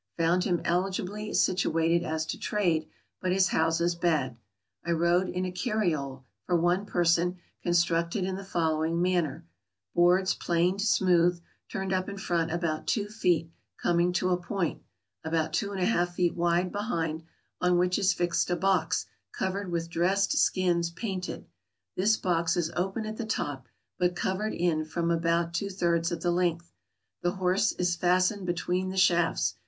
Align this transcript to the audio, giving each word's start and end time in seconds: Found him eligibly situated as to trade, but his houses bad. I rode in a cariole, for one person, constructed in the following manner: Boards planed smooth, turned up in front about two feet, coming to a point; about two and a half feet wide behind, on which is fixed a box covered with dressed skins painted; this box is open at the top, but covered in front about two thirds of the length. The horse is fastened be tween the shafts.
Found 0.17 0.45
him 0.45 0.61
eligibly 0.65 1.31
situated 1.31 2.03
as 2.03 2.25
to 2.25 2.39
trade, 2.39 2.89
but 3.21 3.31
his 3.31 3.49
houses 3.49 3.93
bad. 3.93 4.35
I 4.83 4.89
rode 4.93 5.29
in 5.29 5.45
a 5.45 5.51
cariole, 5.51 6.23
for 6.43 6.55
one 6.59 6.87
person, 6.87 7.37
constructed 7.61 8.23
in 8.25 8.35
the 8.35 8.43
following 8.43 8.99
manner: 8.99 9.45
Boards 9.93 10.33
planed 10.33 10.81
smooth, 10.81 11.39
turned 11.71 11.93
up 11.93 12.09
in 12.09 12.17
front 12.17 12.51
about 12.51 12.87
two 12.87 13.09
feet, 13.09 13.51
coming 13.77 14.11
to 14.13 14.31
a 14.31 14.37
point; 14.41 14.81
about 15.23 15.53
two 15.53 15.71
and 15.71 15.79
a 15.79 15.85
half 15.85 16.15
feet 16.15 16.35
wide 16.35 16.71
behind, 16.71 17.21
on 17.61 17.77
which 17.77 17.99
is 17.99 18.11
fixed 18.11 18.49
a 18.49 18.55
box 18.55 19.05
covered 19.31 19.71
with 19.71 19.87
dressed 19.87 20.35
skins 20.35 20.89
painted; 20.89 21.45
this 21.95 22.17
box 22.17 22.57
is 22.57 22.71
open 22.75 23.05
at 23.05 23.17
the 23.17 23.23
top, 23.27 23.67
but 23.99 24.15
covered 24.15 24.53
in 24.55 24.83
front 24.83 25.11
about 25.11 25.53
two 25.53 25.69
thirds 25.69 26.11
of 26.11 26.21
the 26.23 26.31
length. 26.31 26.73
The 27.21 27.33
horse 27.33 27.73
is 27.73 27.95
fastened 27.95 28.47
be 28.47 28.55
tween 28.55 28.89
the 28.89 28.97
shafts. 28.97 29.53